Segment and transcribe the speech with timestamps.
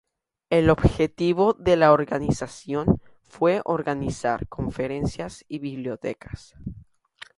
[0.49, 6.55] El objetivo de la organización fue organizar conferencias y bibliotecas.